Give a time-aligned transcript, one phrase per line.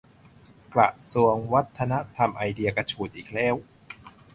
[0.73, 3.55] กระทรวงวัฒนธรรมไอเดียกระฉูดอีกแล้ว